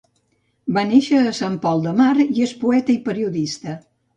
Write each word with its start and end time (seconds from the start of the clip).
Va 0.77 0.83
néixer 0.91 1.19
a 1.19 1.35
Sant 1.41 1.59
Pol 1.67 1.85
de 1.85 1.93
Mar 2.01 2.09
i 2.25 2.27
és 2.49 2.57
poeta 2.65 2.95
i 2.99 2.99
periodista. 3.11 3.79